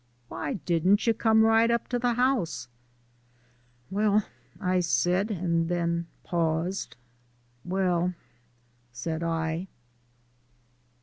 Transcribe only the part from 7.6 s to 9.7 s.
"Well..." said I.